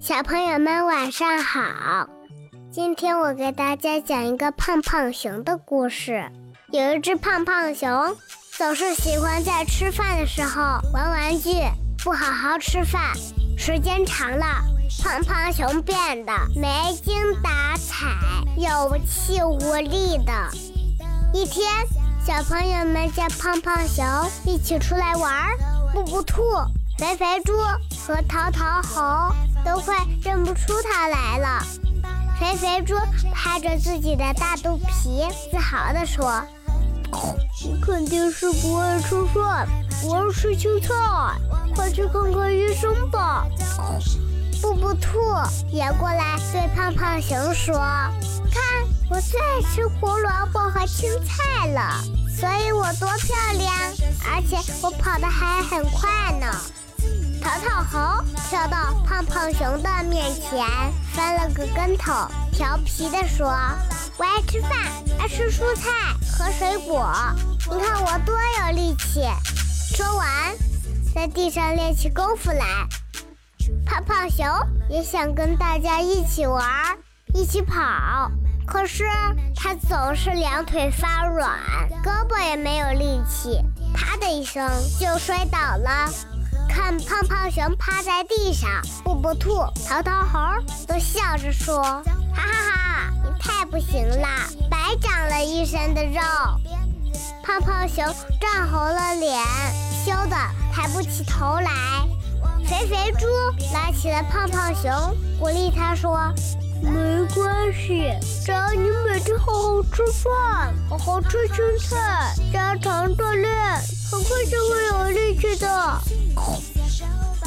[0.00, 2.08] 小朋友们晚上好，
[2.70, 6.30] 今天我给大家讲一个胖胖熊的故事。
[6.70, 8.16] 有一只胖胖熊，
[8.52, 10.60] 总是喜欢在吃饭的时候
[10.92, 11.50] 玩玩具，
[12.02, 13.14] 不好好吃饭。
[13.56, 14.44] 时间长了，
[15.02, 18.06] 胖胖熊变得没精打采、
[18.56, 20.32] 有气无力的。
[21.32, 21.66] 一天，
[22.26, 24.02] 小朋友们叫胖胖熊
[24.46, 25.30] 一起出来玩，
[25.92, 26.42] 布布兔、
[26.96, 27.52] 肥肥猪
[28.06, 31.62] 和淘淘猴都快认不出它来了。
[32.40, 32.94] 肥肥猪
[33.30, 36.42] 拍着自己的大肚皮，自豪地说
[37.84, 39.68] ：“肯定是不爱吃饭，
[40.00, 40.94] 不爱吃青菜，
[41.76, 43.44] 快去看看医生吧。”
[44.62, 45.20] 布布兔
[45.70, 47.74] 也过来对胖胖熊说
[48.50, 53.74] ：“看，我最爱吃胡萝卜和青菜了，所以我多漂亮，
[54.26, 56.46] 而且我跑得还很快呢。”
[57.42, 60.66] 淘淘猴跳到胖胖熊的面前，
[61.12, 62.12] 翻了个跟头，
[62.50, 63.46] 调皮地说
[64.16, 64.70] ：“我爱吃饭，
[65.18, 65.90] 爱吃蔬菜
[66.32, 67.12] 和水果，
[67.70, 69.28] 你看我多有力气。”
[69.94, 70.26] 说完，
[71.14, 72.88] 在地上练起功夫来。
[73.84, 74.46] 胖胖熊
[74.88, 76.64] 也想跟大家一起玩，
[77.34, 78.30] 一起跑，
[78.66, 79.04] 可是
[79.54, 81.58] 他总是两腿发软，
[82.02, 83.60] 胳膊也没有力气，
[83.94, 86.10] 啪的一声就摔倒了。
[86.68, 88.68] 看胖胖熊趴在地上，
[89.04, 90.38] 布布兔、淘淘猴
[90.88, 91.82] 都笑着说
[92.34, 94.26] ：“哈哈哈，你太不行了，
[94.70, 96.20] 白长了一身的肉。”
[97.44, 98.04] 胖胖熊
[98.40, 99.38] 涨红了脸，
[100.04, 100.36] 羞得
[100.72, 101.70] 抬不起头来。
[102.66, 103.26] 肥肥猪
[103.74, 104.90] 拉起了胖胖熊，
[105.38, 106.32] 鼓励他说
[106.84, 108.12] ：“没关系，
[108.44, 113.52] 只要你每天好好吃饭，好好吃青菜，加强锻炼，
[114.10, 116.00] 很快就会有力气的。”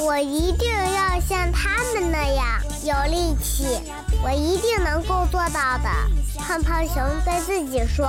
[0.00, 2.46] 我一定要像他们那样
[2.82, 3.80] 有力气，
[4.22, 5.90] 我一定能够做到的。
[6.38, 8.08] 胖胖熊对自己说。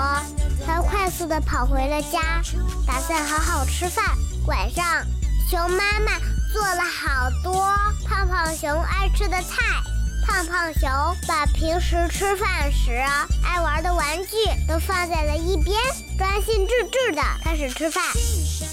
[0.66, 2.42] 他快速地跑回了家，
[2.88, 4.06] 打算好好吃饭。
[4.48, 4.86] 晚上，
[5.50, 6.18] 熊妈妈
[6.54, 7.54] 做了好多
[8.08, 9.84] 胖胖熊爱吃的菜。
[10.26, 10.90] 胖胖熊
[11.28, 12.92] 把平时吃饭时
[13.44, 14.36] 爱玩的玩具
[14.68, 15.78] 都放在了一边，
[16.18, 18.04] 专心致志地开始吃饭。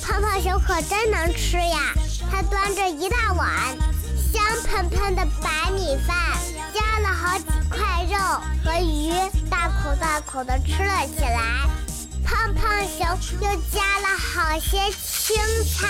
[0.02, 1.92] 胖胖熊可真能吃呀！
[2.30, 3.48] 他端着一大碗
[4.32, 6.16] 香喷喷的白米饭，
[6.72, 8.16] 加了好几块肉
[8.64, 9.12] 和鱼，
[9.50, 11.68] 大口大口地吃了起来。
[12.24, 13.06] 胖胖熊
[13.40, 15.88] 又加了好些青菜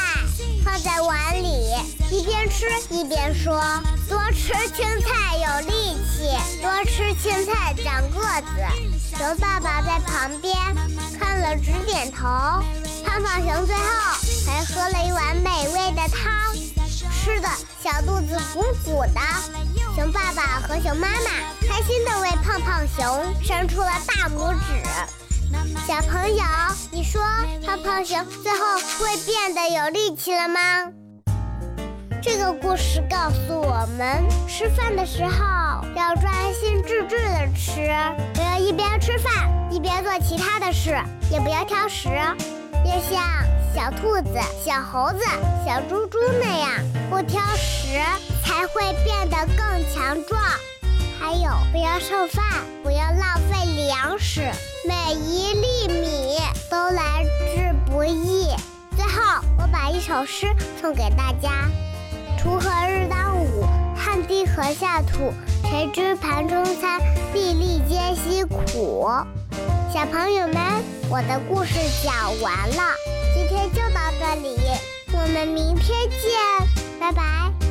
[0.64, 1.49] 放在碗里，
[2.10, 3.60] 一边吃一边说
[4.08, 8.62] ：“多吃青菜有力气，多吃青菜长个子。”
[9.16, 10.56] 熊爸爸在旁边
[11.18, 12.26] 看了直点头。
[13.04, 13.82] 胖胖熊最后
[14.46, 16.54] 还喝了一碗美味的汤，
[17.12, 17.48] 吃的
[17.82, 19.20] 小肚子鼓鼓的。
[19.96, 21.30] 熊爸爸和熊妈妈
[21.66, 24.82] 开心地为胖胖熊伸出了大拇指。
[25.86, 26.44] 小朋友，
[26.92, 27.20] 你说
[27.66, 30.60] 胖胖熊最后会变得有力气了吗？
[32.22, 37.90] 这个故事告诉我们，吃饭的时候要专心致志的吃，
[38.34, 39.32] 不要一边吃饭
[39.70, 41.00] 一边做其他的事，
[41.30, 43.22] 也不要挑食，要像
[43.74, 45.24] 小兔子、小猴子、
[45.64, 46.70] 小猪猪那样
[47.08, 47.98] 不挑食，
[48.44, 50.38] 才会变得更强壮。
[51.18, 52.44] 还有，不要剩饭，
[52.82, 54.42] 不要浪费粮食，
[54.86, 56.38] 每一粒米
[56.70, 58.46] 都来之不易。
[58.94, 60.46] 最后，我把一首诗
[60.80, 61.50] 送给大家：
[62.42, 65.30] 锄禾日当午，汗滴禾下土。
[65.68, 66.98] 谁知盘中餐，
[67.34, 69.06] 粒粒皆辛苦。
[69.92, 70.56] 小朋友们，
[71.10, 72.82] 我的故事讲完了，
[73.34, 74.56] 今天就到这里，
[75.12, 76.66] 我们明天见，
[76.98, 77.69] 拜拜。